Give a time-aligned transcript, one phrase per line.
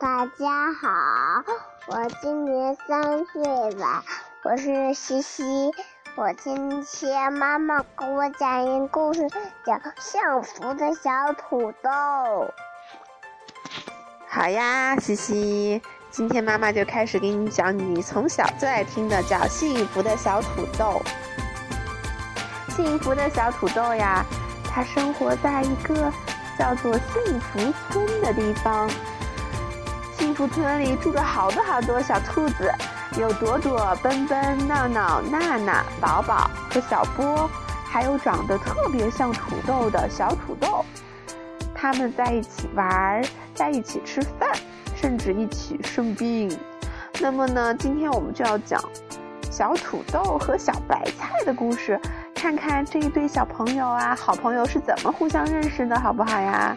[0.00, 1.42] 大家好，
[1.88, 4.04] 我今年三岁了，
[4.44, 5.72] 我是西西。
[6.14, 9.28] 我今天妈妈给我讲一个故事，
[9.66, 11.90] 叫《幸福的小土豆》。
[14.28, 21.02] 好呀，西西，今天妈妈就开始给你讲你从小最爱听的，叫《幸福的小土豆》。
[22.76, 24.24] 幸福的小土豆呀，
[24.70, 26.12] 它生活在一个
[26.56, 27.58] 叫做幸福
[27.90, 28.88] 村的地方。
[30.38, 32.72] 幸福村里住着好多好多小兔子。
[33.18, 37.50] 有朵朵、奔奔、闹闹、娜娜、宝宝和小波，
[37.84, 40.84] 还有长得特别像土豆的小土豆，
[41.74, 43.20] 他们在一起玩，
[43.52, 44.48] 在一起吃饭，
[44.94, 46.56] 甚至一起生病。
[47.18, 48.80] 那么呢，今天我们就要讲
[49.50, 52.00] 小土豆和小白菜的故事，
[52.32, 56.76] 看看这一对小朋友啊，好朋友是怎么互相认识的，好不好呀？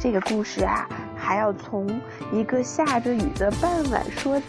[0.00, 0.86] 这个故事啊，
[1.26, 1.88] 还要从
[2.30, 4.44] 一个下着雨的傍晚说起。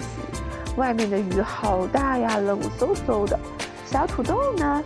[0.76, 3.40] 外面的雨好大呀，冷飕飕的。
[3.84, 4.84] 小土豆呢？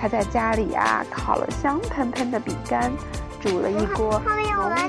[0.00, 2.92] 他在家里啊，烤了香喷喷的饼干，
[3.40, 4.22] 煮了一锅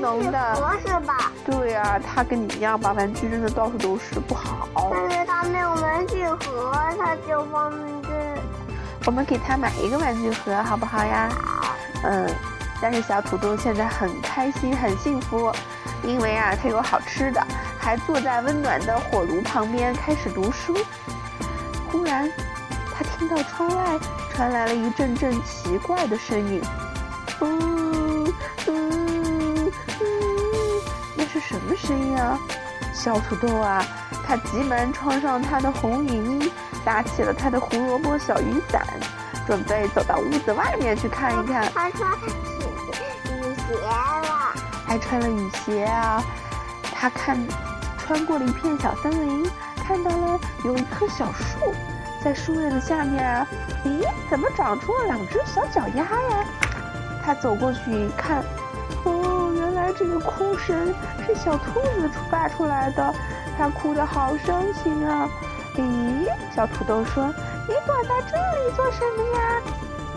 [0.00, 0.54] 浓的。
[0.86, 1.32] 是吧？
[1.44, 4.68] 对呀，他跟你一样，把玩具扔的到处都是，不好。
[4.92, 8.08] 但是他没有玩具盒，他就放这。
[9.06, 11.28] 我们给他买一个玩具盒，好不好呀？
[12.04, 12.30] 嗯。
[12.84, 15.50] 但是小土豆现在很开心，很幸福，
[16.02, 17.42] 因为啊，他有好吃的。
[17.80, 20.76] 还坐在温暖的火炉旁边开始读书。
[21.90, 22.30] 忽然，
[22.94, 23.98] 他听到窗外
[24.34, 26.60] 传来了一阵阵奇怪的声音，
[27.40, 28.24] 呜呜
[28.66, 29.62] 呜！
[31.16, 32.38] 那是什么声音啊？
[32.92, 33.82] 小土豆啊，
[34.26, 36.52] 他急忙穿上他的红雨衣，
[36.84, 38.86] 搭起了他的胡萝卜小雨伞，
[39.46, 41.72] 准备走到屋子外面去看一看。
[43.74, 44.54] 鞋了，
[44.86, 46.22] 还穿了雨鞋啊！
[46.94, 47.38] 他看。
[48.06, 51.72] 穿过了一片小森林，看到了有一棵小树，
[52.22, 53.46] 在树叶的下面，
[53.82, 56.44] 咦，怎么长出了两只小脚丫呀？
[57.24, 58.44] 他走过去一看，
[59.04, 60.94] 哦，原来这个哭声
[61.26, 63.14] 是小兔子发出来的，
[63.56, 65.26] 它哭得好伤心啊！
[65.76, 67.24] 咦，小土豆说
[67.66, 69.62] ：“你躲在这里做什么呀？”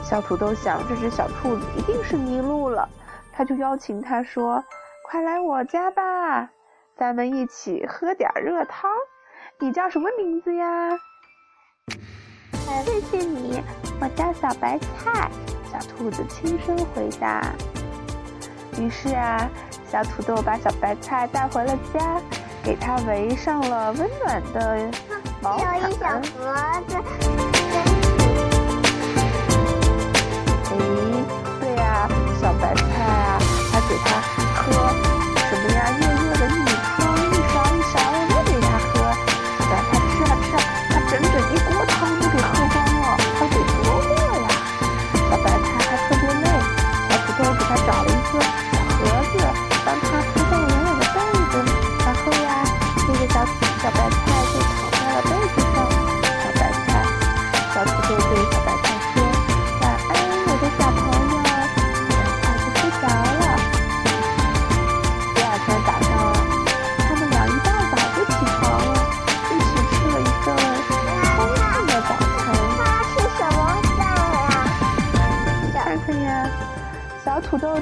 [0.03, 2.89] 小土豆想，这只小兔子一定是迷路了，
[3.37, 4.63] 他就邀请他说
[5.07, 6.49] ：“快来我家吧。”
[6.97, 8.89] 咱们一起喝点热汤。
[9.59, 10.89] 你叫什么名字呀？
[12.51, 13.61] 谢谢你，
[14.01, 15.29] 我叫小白菜。
[15.71, 17.53] 小兔子轻声回答。
[18.79, 19.47] 于是啊，
[19.87, 22.19] 小土豆把小白菜带回了家，
[22.63, 24.89] 给它围上了温暖的
[25.43, 25.79] 毛毯。
[25.79, 26.21] 有一小盒
[26.87, 26.97] 子。
[30.71, 30.79] 哎，
[31.59, 32.09] 对呀，
[32.41, 32.73] 小白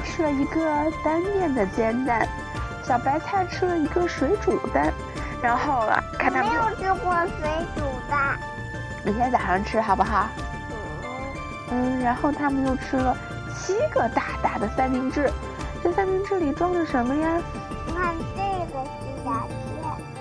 [0.00, 0.60] 吃了一个
[1.04, 2.26] 单面的煎蛋，
[2.82, 4.92] 小白菜吃了一个水煮蛋，
[5.42, 8.38] 然后啊，看他们没有吃过水煮蛋，
[9.04, 10.28] 明天早上吃好不好？
[11.70, 13.16] 嗯，然后他们又吃了
[13.56, 15.30] 七个大大的三明治，
[15.82, 17.40] 这三明治里装着什么呀？
[17.86, 18.42] 你看这
[18.72, 19.56] 个是牙签。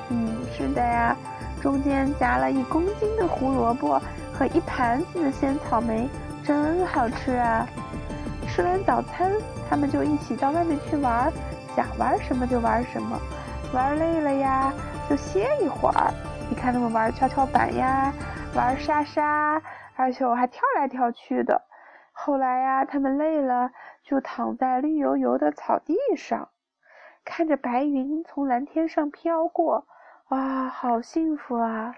[0.10, 1.16] 嗯，是的呀，
[1.62, 4.02] 中间夹了一公斤的胡萝卜
[4.38, 6.10] 和一盘子的鲜草莓，
[6.44, 7.68] 真好吃啊！
[8.56, 9.34] 吃完早餐，
[9.70, 11.30] 他们就一起到外面去玩，
[11.76, 13.20] 想玩什么就玩什么。
[13.74, 14.72] 玩累了呀，
[15.10, 16.14] 就歇一会儿。
[16.50, 18.14] 你看他们玩跷跷板呀，
[18.56, 19.62] 玩沙沙，
[19.98, 21.64] 而且我还跳来跳去的。
[22.14, 23.72] 后来呀，他们累了，
[24.06, 26.48] 就躺在绿油油的草地上，
[27.26, 29.86] 看着白云从蓝天上飘过，
[30.30, 31.94] 哇，好幸福啊！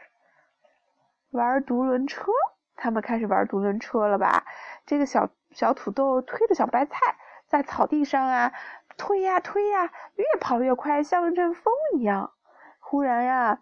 [1.29, 2.31] 玩独轮车，
[2.75, 4.43] 他们开始玩独轮车了吧？
[4.87, 5.29] 这个小。
[5.51, 7.17] 小土豆推着小白菜
[7.47, 8.53] 在草地上啊，
[8.97, 12.31] 推呀推呀，越跑越快，像一阵风一样。
[12.79, 13.59] 忽然呀，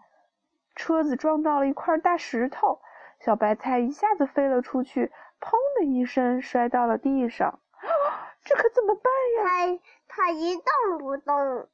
[0.75, 2.81] 车子撞到了一块大石头，
[3.19, 7.59] 小白菜一下子飞了出去，砰的一声摔到了地上。
[8.43, 9.03] 这可怎么办
[9.37, 9.79] 呀？
[10.07, 11.67] 它它一动不动。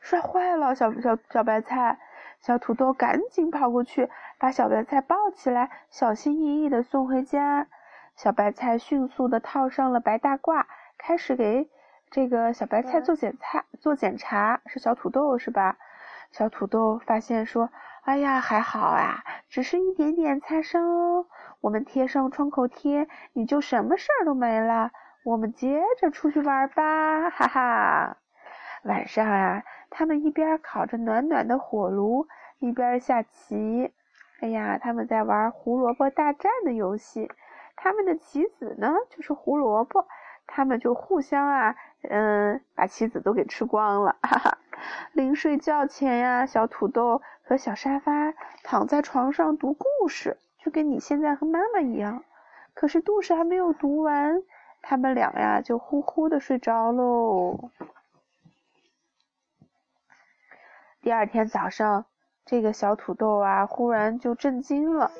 [0.00, 0.74] 摔坏了！
[0.74, 2.00] 小小小白菜，
[2.40, 7.68] 小土豆赶紧跑过去，把小白菜抱起来，小心翼翼地送回家。
[8.16, 10.64] 小白菜迅速的套上了白大褂，
[10.98, 11.68] 开始给
[12.10, 13.64] 这个小白菜做检查。
[13.80, 15.76] 做检查是小土豆是吧？
[16.30, 17.70] 小土豆发现说
[18.04, 21.26] ：“哎呀，还好啊，只是一点点擦伤哦。
[21.60, 24.90] 我们贴上创口贴，你就什么事儿都没了。
[25.24, 28.16] 我们接着出去玩吧，哈哈。”
[28.84, 32.26] 晚上啊，他们一边烤着暖暖的火炉，
[32.58, 33.92] 一边下棋。
[34.40, 37.30] 哎呀，他们在玩胡萝卜大战的游戏。
[37.82, 40.06] 他们的棋子呢，就是胡萝卜。
[40.46, 44.58] 他们就互相啊，嗯，把棋子都给吃光了，哈哈。
[45.12, 52.22] 临睡觉前呀，小土豆和小沙发躺在床上读故事，就跟你现在和妈妈一样。
[52.74, 54.42] 可是故事还没有读完，
[54.82, 57.70] 他们俩呀就呼呼的睡着喽。
[61.00, 62.04] 第二天早上，
[62.44, 65.10] 这个小土豆啊，忽然就震惊了。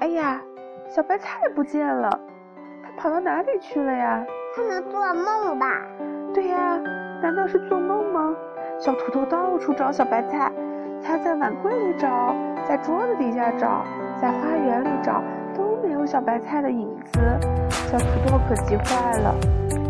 [0.00, 0.42] 哎呀，
[0.90, 2.10] 小白菜不见了，
[2.82, 4.26] 它跑到哪里去了呀？
[4.56, 5.66] 它是做梦吧？
[6.34, 6.76] 对呀，
[7.22, 8.34] 难道是做梦吗？
[8.80, 10.50] 小土豆到处找小白菜，
[11.00, 12.34] 它在碗柜里找，
[12.66, 13.84] 在桌子底下找，
[14.20, 15.22] 在花园里找，
[15.56, 17.20] 都没有小白菜的影子。
[17.70, 19.32] 小土豆可急坏了，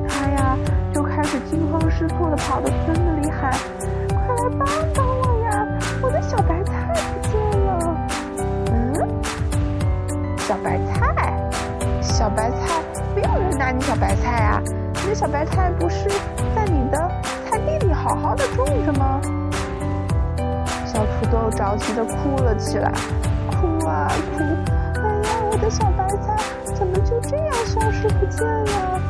[0.07, 0.55] 它呀
[0.93, 3.51] 就开始惊慌失措地跑到村子里喊。
[4.11, 5.00] 快来帮帮我
[21.71, 22.91] 着急的哭了起来，
[23.47, 24.43] 哭啊哭！
[24.43, 26.37] 哎呀，我的小白菜
[26.75, 29.01] 怎么就这样消失不见了？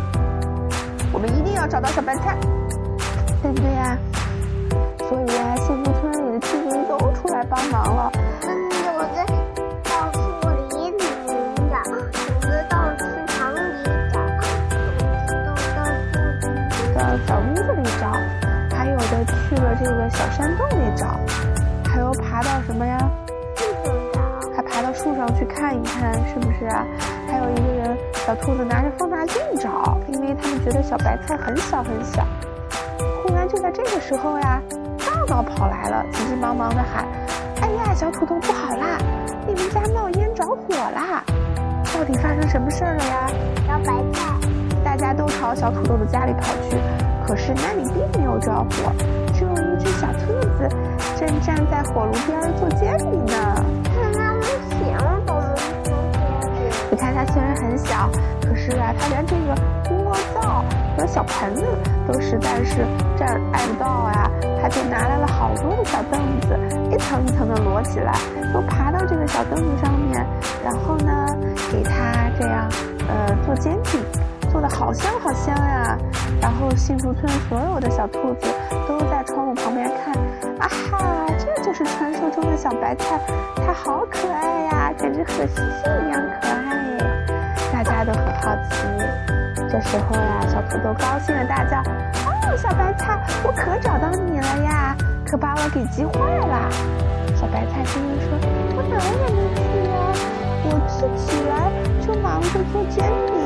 [1.11, 2.37] 我们一定要找到小白菜，
[3.41, 3.97] 对不对呀？
[5.09, 8.13] 所以啊，幸福村里的居民都出来帮忙了。
[25.61, 26.87] 看一看，是不是啊？
[27.29, 27.97] 还有一个人，
[28.27, 32.27] 小兔子拿着放大镜找，因为他们觉得小白菜很小很小。
[33.23, 34.63] 忽然就在这个时候呀。
[35.29, 37.07] 闹跑来了，急急忙忙的喊
[37.63, 38.99] ：“哎呀，小土豆不好啦！
[39.47, 41.23] 你们家冒烟着火啦！
[41.95, 43.31] 到底发生什么事儿了呀？”
[43.69, 44.35] 小白菜，
[44.83, 46.77] 大家都朝小土豆的家里跑去，
[47.25, 48.93] 可是那里并没有着火，
[49.33, 50.69] 只有一只小兔子
[51.17, 53.65] 正站在火炉边做煎饼呢。
[56.91, 58.11] 你看它虽然很小，
[58.43, 59.55] 可是啊，它连这个
[59.89, 60.65] 锅灶
[60.97, 61.65] 和小盆子
[62.07, 62.85] 都实在是
[63.17, 64.29] 占挨不到啊，
[64.61, 66.59] 它就拿来了好多的小凳子，
[66.91, 68.13] 一层一层的摞起来，
[68.53, 70.27] 都爬到这个小凳子上面，
[70.65, 71.27] 然后呢，
[71.71, 72.69] 给它这样，
[73.09, 74.01] 呃，做煎饼，
[74.51, 75.97] 做的好香好香呀。
[76.41, 78.49] 然后幸福村所有的小兔子
[78.89, 80.15] 都在窗户旁边看，
[80.59, 83.21] 啊哈，这就是传说中的小白菜，
[83.57, 86.70] 它好可爱呀，简直和星星一样可爱
[89.71, 91.79] 这时候呀，小土豆高兴的大叫。
[91.79, 94.97] 哦小白菜，我可找到你了呀！
[95.25, 96.69] 可把我给急坏了。
[97.39, 98.35] 小白菜听人说
[98.75, 99.95] ：“我哪也没去呀，
[100.67, 101.71] 我自起来
[102.03, 103.39] 就忙着做煎饼，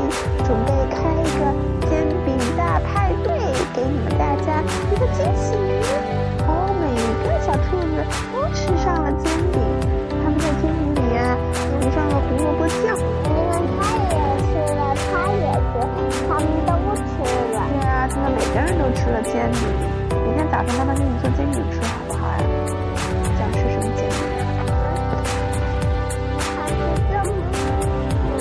[0.48, 1.44] 准备开一个
[1.92, 3.37] 煎饼大派对，
[3.76, 5.52] 给你们大家一个惊喜。”
[6.48, 8.00] 哦，每一个小兔子
[8.32, 9.60] 都吃上了煎饼，
[10.25, 12.96] 他们在煎饼里啊涂上了胡萝卜酱。
[18.54, 19.61] 人人都吃了煎饼，
[20.25, 22.38] 明天早上妈妈给你做煎饼吃好不好呀？
[23.37, 24.16] 想吃什么煎饼？
[26.54, 27.34] 还这么多，
[28.30, 28.32] 有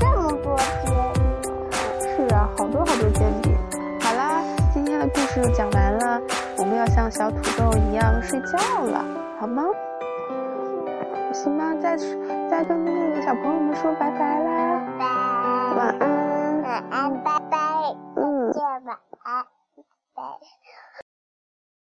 [0.00, 1.16] 这么多煎饼？
[2.28, 3.54] 是啊，好多好多煎饼。
[4.00, 4.42] 好啦，
[4.74, 6.20] 今天的故事讲完了，
[6.56, 9.04] 我们要像小土豆一样睡觉了，
[9.38, 9.62] 好吗？
[11.32, 11.72] 行吗？
[11.80, 11.96] 再
[12.50, 14.80] 再跟那个小朋友们说拜拜啦！
[14.98, 15.04] 拜，
[15.76, 17.39] 晚安，晚安，拜。
[20.20, 20.59] Father